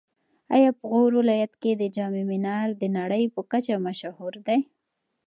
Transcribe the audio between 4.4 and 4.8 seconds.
دی؟